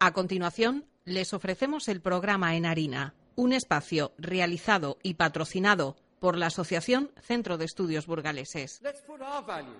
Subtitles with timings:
[0.00, 6.46] A continuación, les ofrecemos el programa En Harina, un espacio realizado y patrocinado por la
[6.46, 8.80] Asociación Centro de Estudios Burgaleses.
[8.80, 9.74] Let's put our values,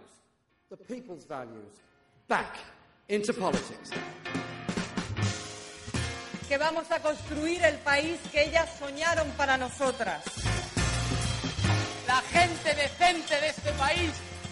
[0.70, 1.72] the people's values,
[2.28, 2.56] back
[3.06, 3.90] into politics.
[6.48, 10.24] que vamos a construir el país que ellas soñaron para nosotras.
[12.08, 14.10] La gente decente de este país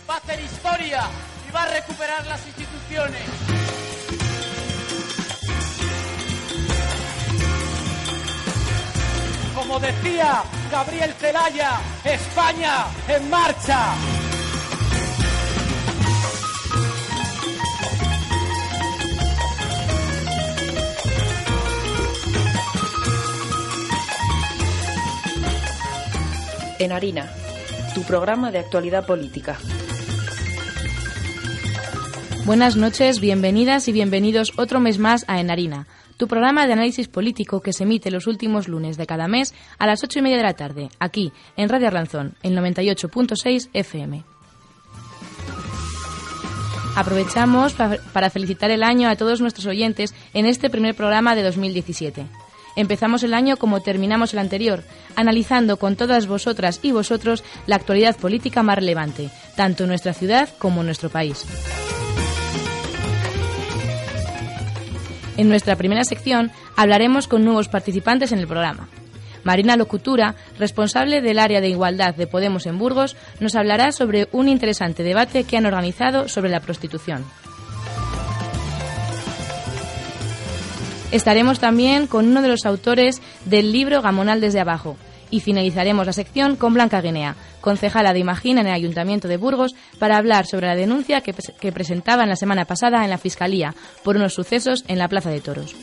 [0.08, 1.02] va a hacer historia
[1.48, 3.65] y va a recuperar las instituciones.
[9.66, 13.94] Como decía Gabriel Celaya, España en marcha.
[26.78, 27.28] En Harina,
[27.92, 29.58] tu programa de actualidad política.
[32.44, 37.08] Buenas noches, bienvenidas y bienvenidos otro mes más a En Harina, tu programa de análisis
[37.08, 40.38] político que se emite los últimos lunes de cada mes a las ocho y media
[40.38, 44.24] de la tarde, aquí en Radio Arlanzón, en 98.6 FM.
[46.94, 51.42] Aprovechamos pa- para felicitar el año a todos nuestros oyentes en este primer programa de
[51.42, 52.26] 2017.
[52.74, 54.82] Empezamos el año como terminamos el anterior,
[55.14, 60.48] analizando con todas vosotras y vosotros la actualidad política más relevante, tanto en nuestra ciudad
[60.58, 61.44] como en nuestro país.
[65.36, 68.88] En nuestra primera sección hablaremos con nuevos participantes en el programa.
[69.44, 74.48] Marina Locutura, responsable del área de igualdad de Podemos en Burgos, nos hablará sobre un
[74.48, 77.24] interesante debate que han organizado sobre la prostitución.
[81.12, 84.96] Estaremos también con uno de los autores del libro Gamonal desde abajo
[85.30, 89.74] y finalizaremos la sección con Blanca Guinea, concejala de Imagina en el Ayuntamiento de Burgos,
[89.98, 94.16] para hablar sobre la denuncia que, que presentaban la semana pasada en la Fiscalía por
[94.16, 95.74] unos sucesos en la Plaza de Toros.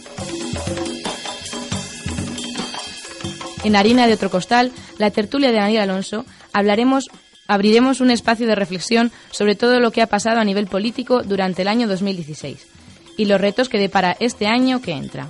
[3.63, 9.11] En Harina de otro costal, la tertulia de Daniel Alonso, abriremos un espacio de reflexión
[9.31, 12.67] sobre todo lo que ha pasado a nivel político durante el año 2016
[13.17, 15.29] y los retos que depara este año que entra.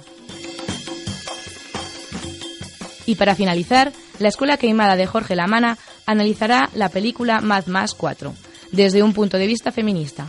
[3.06, 8.34] Y para finalizar, la Escuela Queimada de Jorge Lamana analizará la película Mad Max 4
[8.72, 10.28] desde un punto de vista feminista.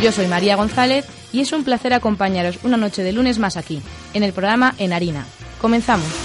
[0.00, 3.80] Yo soy María González y es un placer acompañaros una noche de lunes más aquí,
[4.14, 5.26] en el programa En Harina.
[5.60, 6.21] Comenzamos.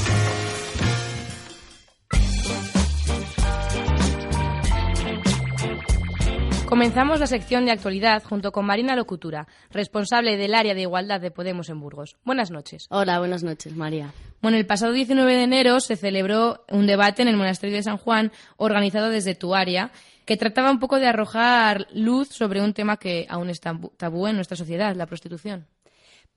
[6.68, 11.32] Comenzamos la sección de actualidad junto con Marina Locutura, responsable del área de igualdad de
[11.32, 12.18] Podemos en Burgos.
[12.26, 12.88] Buenas noches.
[12.90, 14.12] Hola, buenas noches, María.
[14.42, 17.96] Bueno, el pasado 19 de enero se celebró un debate en el Monasterio de San
[17.96, 19.92] Juan organizado desde tu área
[20.26, 24.28] que trataba un poco de arrojar luz sobre un tema que aún es tabú tabú
[24.28, 25.68] en nuestra sociedad, la prostitución.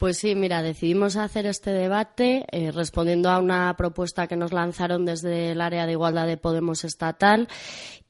[0.00, 5.04] Pues sí, mira, decidimos hacer este debate eh, respondiendo a una propuesta que nos lanzaron
[5.04, 7.48] desde el área de igualdad de Podemos estatal.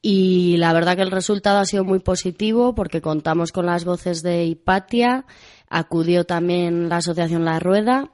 [0.01, 4.23] Y la verdad que el resultado ha sido muy positivo porque contamos con las voces
[4.23, 5.25] de Hipatia,
[5.67, 8.09] acudió también la Asociación La Rueda,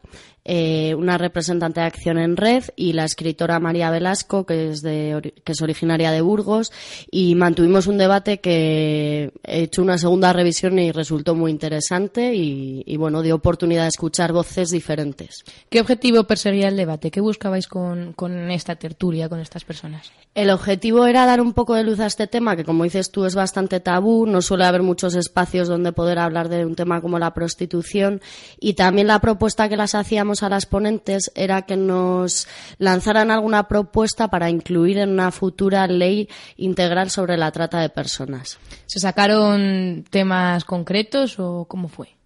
[0.50, 5.34] eh, una representante de Acción en Red y la escritora María Velasco, que es, de,
[5.44, 6.72] que es originaria de Burgos,
[7.12, 12.81] y mantuvimos un debate que he hecho una segunda revisión y resultó muy interesante y,
[12.86, 15.44] y, bueno, dio oportunidad de escuchar voces diferentes.
[15.69, 17.12] ¿Qué objetivo perseguía el debate?
[17.12, 20.13] ¿Qué buscabais con, con esta tertulia, con estas personas?
[20.34, 23.25] El objetivo era dar un poco de luz a este tema, que como dices tú
[23.25, 27.19] es bastante tabú, no suele haber muchos espacios donde poder hablar de un tema como
[27.19, 28.22] la prostitución
[28.62, 33.68] y también la propuesta que las hacíamos a las ponentes era que nos lanzaran alguna
[33.68, 38.59] propuesta para incluir en una futura ley integral sobre la trata de personas.
[38.86, 42.16] ¿Se sacaron temas concretos o cómo fue?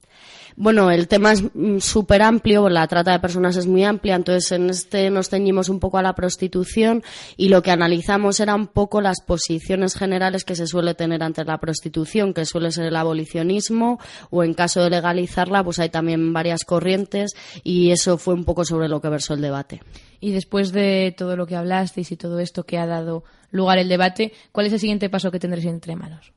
[0.56, 4.52] Bueno, el tema es mm, súper amplio, la trata de personas es muy amplia, entonces
[4.52, 7.04] en este nos ceñimos un poco a la prostitución
[7.38, 11.46] y lo que analizamos era un poco las posiciones generales que se suele tener ante
[11.46, 16.34] la prostitución, que suele ser el abolicionismo o en caso de legalizarla, pues hay también
[16.34, 17.34] varias corrientes
[17.64, 19.82] y eso fue un poco sobre lo que versó el debate.
[20.20, 23.90] Y después de todo lo que hablasteis y todo esto que ha dado lugar el
[23.90, 26.32] debate, ¿cuál es el siguiente paso que tendréis entre manos?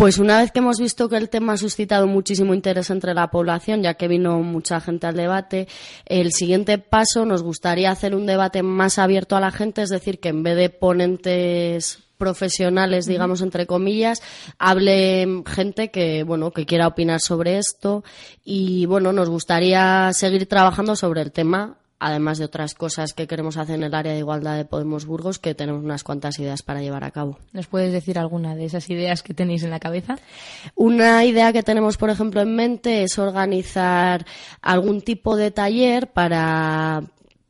[0.00, 3.30] Pues una vez que hemos visto que el tema ha suscitado muchísimo interés entre la
[3.30, 5.68] población, ya que vino mucha gente al debate,
[6.06, 10.18] el siguiente paso nos gustaría hacer un debate más abierto a la gente, es decir,
[10.18, 14.22] que en vez de ponentes profesionales, digamos entre comillas,
[14.58, 18.02] hable gente que bueno que quiera opinar sobre esto.
[18.42, 23.58] Y bueno nos gustaría seguir trabajando sobre el tema además de otras cosas que queremos
[23.58, 26.80] hacer en el área de igualdad de Podemos Burgos, que tenemos unas cuantas ideas para
[26.80, 27.38] llevar a cabo.
[27.52, 30.18] ¿Nos puedes decir alguna de esas ideas que tenéis en la cabeza?
[30.74, 34.24] Una idea que tenemos, por ejemplo, en mente es organizar
[34.62, 37.02] algún tipo de taller para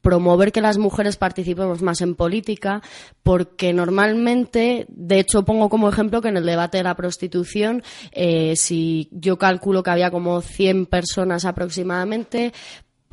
[0.02, 2.82] promover que las mujeres participemos más en política,
[3.23, 7.82] porque normalmente, de hecho pongo como ejemplo que en el debate de la prostitución,
[8.12, 12.53] eh, si yo calculo que había como 100 personas aproximadamente,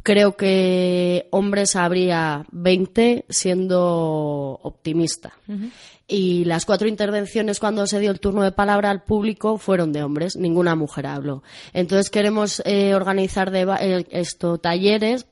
[0.08, 5.34] creo que hombres habría 20 siendo optimista.
[6.08, 10.04] Y las cuatro intervenciones cuando se dio el turno de palabra al público fueron de
[10.04, 11.44] hombres, ninguna mujer habló.
[11.74, 15.28] Entonces queremos eh, organizar eh, esto talleres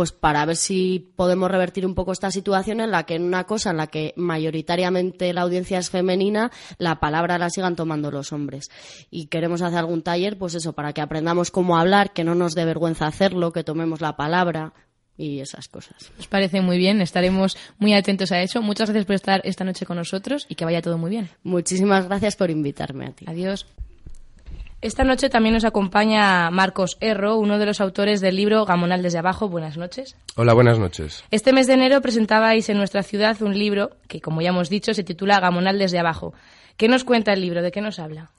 [0.00, 3.44] pues para ver si podemos revertir un poco esta situación en la que en una
[3.44, 8.32] cosa en la que mayoritariamente la audiencia es femenina, la palabra la sigan tomando los
[8.32, 8.70] hombres.
[9.10, 12.54] Y queremos hacer algún taller, pues eso, para que aprendamos cómo hablar, que no nos
[12.54, 14.72] dé vergüenza hacerlo, que tomemos la palabra
[15.18, 16.10] y esas cosas.
[16.16, 18.62] Nos parece muy bien, estaremos muy atentos a eso.
[18.62, 21.28] Muchas gracias por estar esta noche con nosotros y que vaya todo muy bien.
[21.42, 23.26] Muchísimas gracias por invitarme a ti.
[23.28, 23.66] Adiós.
[24.82, 29.18] Esta noche también nos acompaña Marcos Erro, uno de los autores del libro Gamonal desde
[29.18, 29.46] abajo.
[29.46, 30.16] Buenas noches.
[30.36, 31.22] Hola, buenas noches.
[31.30, 34.94] Este mes de enero presentabais en nuestra ciudad un libro que, como ya hemos dicho,
[34.94, 36.32] se titula Gamonal desde abajo.
[36.78, 37.60] ¿Qué nos cuenta el libro?
[37.60, 38.30] ¿De qué nos habla?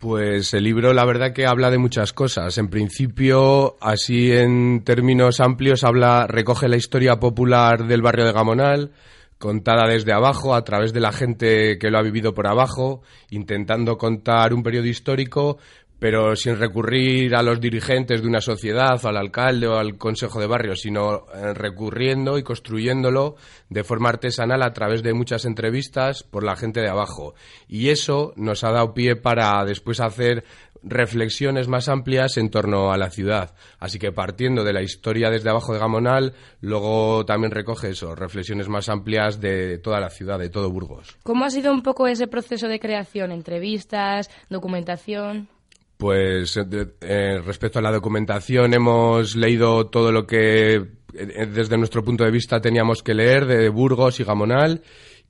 [0.00, 2.58] Pues el libro, la verdad que habla de muchas cosas.
[2.58, 8.90] En principio, así en términos amplios, habla, recoge la historia popular del barrio de Gamonal,
[9.38, 13.96] contada desde abajo, a través de la gente que lo ha vivido por abajo, intentando
[13.96, 15.58] contar un periodo histórico,
[15.98, 20.40] pero sin recurrir a los dirigentes de una sociedad, o al alcalde o al consejo
[20.40, 23.36] de barrio, sino eh, recurriendo y construyéndolo
[23.70, 27.34] de forma artesanal a través de muchas entrevistas por la gente de abajo.
[27.66, 30.44] Y eso nos ha dado pie para después hacer
[30.86, 33.54] reflexiones más amplias en torno a la ciudad.
[33.78, 38.68] Así que partiendo de la historia desde abajo de Gamonal, luego también recoge eso, reflexiones
[38.68, 41.18] más amplias de toda la ciudad, de todo Burgos.
[41.22, 43.32] ¿Cómo ha sido un poco ese proceso de creación?
[43.32, 45.48] ¿Entrevistas, documentación?
[45.96, 46.64] Pues eh,
[47.00, 52.30] eh, respecto a la documentación hemos leído todo lo que eh, desde nuestro punto de
[52.30, 54.82] vista teníamos que leer de Burgos y Gamonal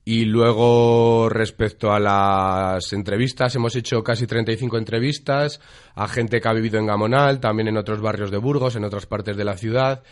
[0.09, 5.59] y luego, respecto a las entrevistas, hemos hecho casi 35 entrevistas
[5.95, 9.05] a gente que ha vivido en Gamonal, también en otros barrios de Burgos, en otras
[9.05, 10.03] partes de la ciudad.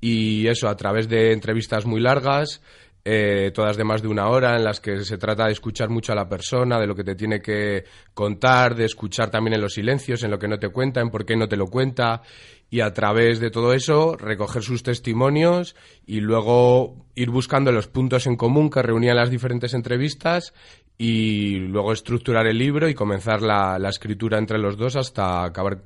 [0.00, 2.62] Y eso, a través de entrevistas muy largas,
[3.04, 6.12] eh, todas de más de una hora, en las que se trata de escuchar mucho
[6.12, 7.84] a la persona, de lo que te tiene que
[8.14, 11.26] contar, de escuchar también en los silencios, en lo que no te cuenta, en por
[11.26, 12.22] qué no te lo cuenta
[12.70, 18.26] y a través de todo eso recoger sus testimonios y luego ir buscando los puntos
[18.26, 20.52] en común que reunían las diferentes entrevistas
[20.98, 25.82] y luego estructurar el libro y comenzar la, escritura entre los dos hasta acabar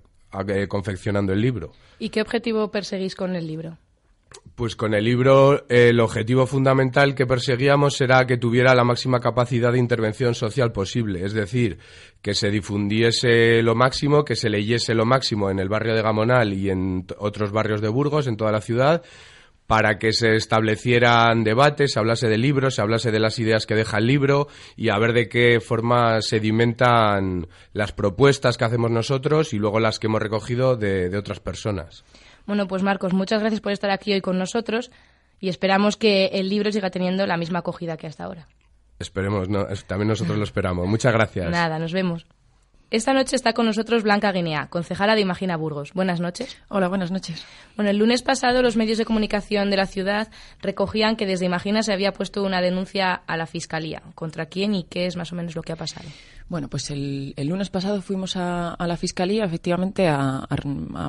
[0.49, 1.73] eh, confeccionando el libro.
[1.99, 3.76] ¿Y qué objetivo perseguís con el libro?
[4.54, 9.72] Pues con el libro el objetivo fundamental que perseguíamos era que tuviera la máxima capacidad
[9.72, 11.78] de intervención social posible, es decir,
[12.20, 16.54] que se difundiese lo máximo, que se leyese lo máximo en el barrio de Gamonal
[16.54, 19.04] y en otros barrios de Burgos, en toda la ciudad,
[19.69, 23.76] para que se establecieran debates, se hablase de libros, se hablase de las ideas que
[23.76, 29.52] deja el libro y a ver de qué forma sedimentan las propuestas que hacemos nosotros
[29.52, 32.02] y luego las que hemos recogido de, de otras personas.
[32.49, 34.91] Bueno, pues Marcos, muchas gracias por estar aquí hoy con nosotros
[35.39, 38.49] y esperamos que el libro siga teniendo la misma acogida que hasta ahora.
[38.99, 40.89] Esperemos, no, también nosotros lo esperamos.
[40.89, 41.50] Muchas gracias.
[41.50, 42.27] Nada, nos vemos.
[42.91, 45.93] Esta noche está con nosotros Blanca Guinea, concejala de Imagina Burgos.
[45.93, 46.56] Buenas noches.
[46.69, 47.45] Hola, buenas noches.
[47.76, 50.28] Bueno, el lunes pasado los medios de comunicación de la ciudad
[50.62, 54.00] recogían que desde Imagina se había puesto una denuncia a la Fiscalía.
[54.14, 56.09] ¿Contra quién y qué es más o menos lo que ha pasado?
[56.49, 60.47] Bueno, pues el, lunes pasado fuimos a, la Fiscalía, efectivamente, a,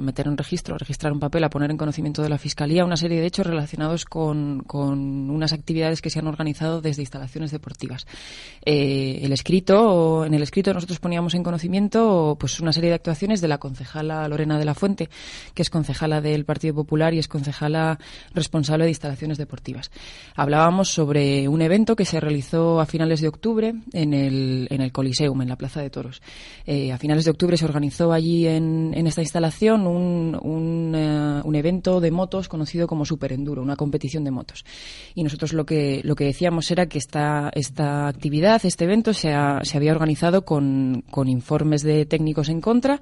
[0.01, 2.97] meter un registro, a registrar un papel, a poner en conocimiento de la Fiscalía una
[2.97, 8.05] serie de hechos relacionados con, unas actividades que se han organizado desde instalaciones deportivas.
[8.65, 13.39] Eh, el escrito, en el escrito nosotros poníamos en conocimiento pues una serie de actuaciones
[13.39, 15.09] de la concejala Lorena de la Fuente,
[15.53, 17.97] que es concejala del Partido Popular y es concejala
[18.33, 19.89] responsable de instalaciones deportivas.
[20.35, 24.91] Hablábamos sobre un evento que se realizó a finales de octubre en el, en el
[24.91, 26.21] Coliseo en la Plaza de Toros.
[26.65, 31.99] Eh, a finales de octubre se organizó allí en, esta instalación un, eh, un, evento
[31.99, 34.65] de motos conocido como Super Enduro, una competición de motos.
[35.15, 39.33] Y nosotros lo que, lo que decíamos era que esta, esta actividad, este evento, se,
[39.33, 42.99] había organizado con, con informes de técnicos en contra,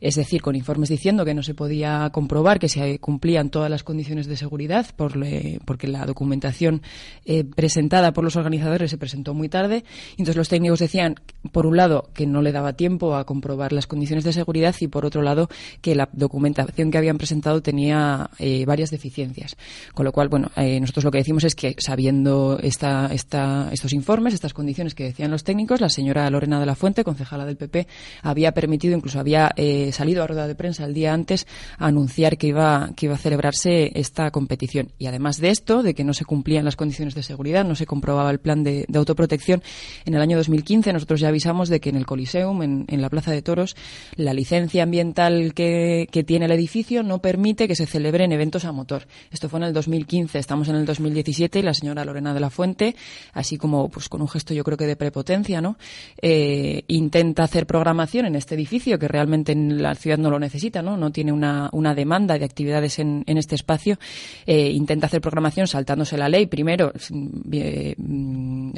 [0.00, 3.84] es decir, con informes diciendo que no se podía comprobar que se cumplían todas las
[3.84, 5.18] condiciones de seguridad por
[5.64, 6.82] porque la documentación
[7.24, 9.84] eh, presentada por los organizadores se presentó muy tarde.
[10.12, 11.16] entonces los técnicos decían,
[11.52, 14.88] por un lado, que no le daba tiempo a comprobar las condiciones de seguridad y,
[14.88, 15.48] por otro lado,
[15.80, 19.56] que la documentación que habían presentado tenía eh, varias deficiencias.
[19.94, 23.92] Con lo cual, bueno, eh, nosotros lo que decimos es que, sabiendo esta, esta, estos
[23.92, 27.56] informes, estas condiciones que decían los técnicos, la señora Lorena de la Fuente, concejala del
[27.56, 27.86] PP,
[28.22, 31.46] había permitido, incluso había eh, salido a rueda de prensa el día antes
[31.78, 34.92] a anunciar que iba, que iba a celebrarse esta competición.
[34.98, 37.86] Y además de esto, de que no se cumplían las condiciones de seguridad, no se
[37.86, 39.62] comprobaba el plan de, autoprotección,
[40.04, 43.32] en el año 2015 nosotros ya avisamos de que en el Coliseum, en, la Plaza
[43.32, 43.74] de Toros,
[44.14, 48.70] la licencia ambiental que, que tiene el edificio no permite que se celebren eventos a
[48.70, 49.08] motor.
[49.32, 52.50] Esto fue en el 2015, estamos en el 2017 y la señora Lorena de la
[52.50, 52.94] Fuente,
[53.32, 55.76] así como pues con un gesto yo creo que de prepotencia, ¿no?
[56.22, 60.82] Eh, intenta hacer programación en este edificio que realmente en la ciudad no lo necesita,
[60.82, 60.96] ¿no?
[60.96, 63.98] No tiene una, una demanda de actividades en, en este espacio.
[64.46, 66.92] Eh, intenta hacer programación saltándose la ley, primero
[67.52, 68.70] eh, mm,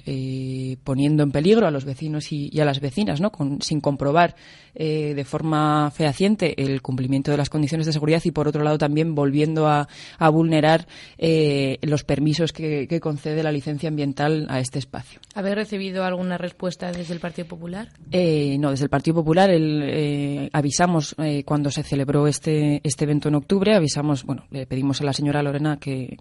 [0.70, 3.30] eh, poniendo en peligro a los vecinos y, a las vecinas, ¿no?
[3.30, 4.34] Con, sin comprobar
[4.74, 8.78] eh, de forma fehaciente el cumplimiento de las condiciones de seguridad y, por otro lado,
[8.78, 9.88] también volviendo a,
[10.30, 10.86] vulnerar
[11.18, 15.20] eh, los permisos que, concede la licencia ambiental a este espacio.
[15.34, 17.88] ¿Habéis recibido alguna respuesta desde el Partido Popular?
[18.12, 23.36] Eh, no, desde el Partido Popular el, avisamos cuando se celebró este, este evento en
[23.36, 26.16] octubre, avisamos, bueno, le pedimos a la señora Lorena que,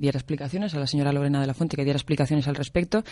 [0.00, 3.04] diera explicaciones, a la señora Lorena de la Fuente que diera explicaciones al respecto.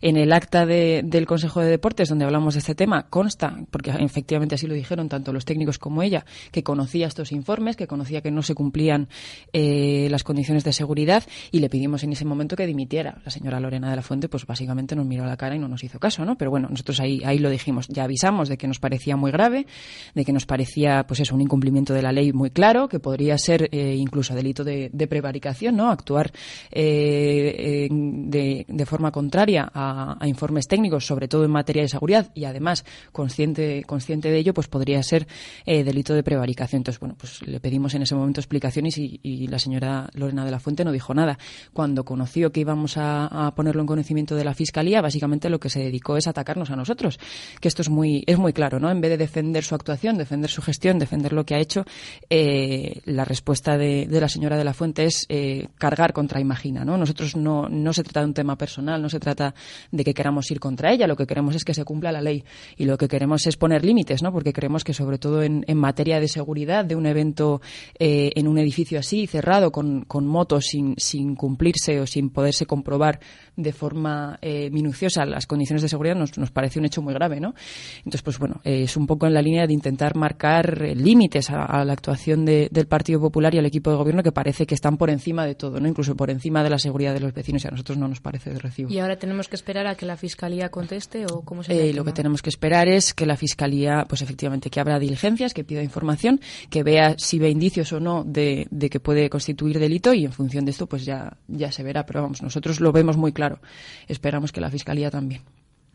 [0.00, 4.02] En el acta del Consejo de Deportes, donde hablamos de este tema, consta, porque en
[4.02, 8.20] efectivamente así lo dijeron tanto los técnicos como ella, que conocía estos informes, que conocía
[8.20, 9.08] que no se cumplían
[9.52, 13.18] eh, las condiciones de seguridad y le pedimos en ese momento que dimitiera.
[13.24, 15.68] La señora Lorena de la Fuente, pues básicamente nos miró a la cara y no
[15.68, 16.36] nos hizo caso, ¿no?
[16.36, 17.88] Pero bueno, nosotros ahí, ahí lo dijimos.
[17.88, 19.66] Ya avisamos de que nos parecía muy grave,
[20.14, 23.38] de que nos parecía, pues eso, un incumplimiento de la ley muy claro, que podría
[23.38, 25.90] ser eh, incluso delito de, prevaricación, ¿no?
[25.90, 26.32] Actuar
[26.70, 32.30] eh, de, de, forma contraria a, a informes técnicos, sobre todo en materia de seguridad
[32.34, 35.26] y además consciente, consciente de ello, pues podría ser
[35.64, 36.80] eh, delito de prevaricación.
[36.80, 40.58] Entonces, bueno, pues le pedimos en ese momento explicaciones y, la señora Lorena de la
[40.58, 41.38] Fuente no dijo nada.
[41.72, 45.80] Cuando conoció que íbamos a, ponerlo en conocimiento de la Fiscalía, básicamente lo que se
[45.80, 47.18] dedicó es atacarnos a nosotros.
[47.60, 48.90] Que esto es muy, es muy claro, ¿no?
[48.90, 51.84] En vez de defender su actuación, defender su gestión, defender lo que ha hecho,
[52.28, 56.96] eh, la respuesta de, la señora de la Fuente es eh, cargar contra Imagina, ¿no?
[56.96, 59.54] Nosotros no, no se trata de un tema personal, no se trata
[59.90, 62.44] de que queramos ir contra ella, lo que queremos es que se cumpla la ley
[62.76, 64.32] y lo que queremos es poner límites ¿no?
[64.32, 67.60] Porque creemos que sobre todo en, materia de seguridad de un evento
[67.98, 72.66] eh, en un edificio así cerrado con, con motos sin, sin, cumplirse o sin poderse
[72.66, 73.18] comprobar
[73.56, 77.40] de forma eh, minuciosa las condiciones de seguridad nos, nos, parece un hecho muy grave,
[77.40, 77.54] ¿no?
[77.98, 81.84] Entonces, pues bueno, eh, es un poco en la línea de intentar marcar límites a,
[81.84, 85.10] la actuación del Partido Popular y al equipo de gobierno que parece que están por
[85.10, 85.88] encima de todo, ¿no?
[85.88, 88.50] Incluso por encima de la seguridad de los vecinos y a nosotros no nos parece
[88.50, 88.90] de recibo.
[88.90, 92.12] ¿Y ahora tenemos que esperar a que la Fiscalía conteste o cómo se Lo que
[92.12, 96.40] tenemos que esperar es que la Fiscalía pues efectivamente que habrá diligencias, que pida información,
[96.70, 100.64] que vea si ve indicios o no de, que puede constituir delito y en función
[100.64, 102.06] de esto pues ya, ya se verá.
[102.06, 103.60] Pero vamos, nosotros lo vemos muy claro.
[104.08, 105.42] Esperamos que la Fiscalía también.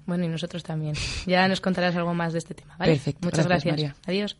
[0.05, 0.95] Bueno, y nosotros también.
[1.25, 2.93] Ya nos contarás algo más de este tema, ¿vale?
[2.93, 3.19] Perfecto.
[3.23, 3.95] Muchas gracias.
[4.05, 4.37] Adiós.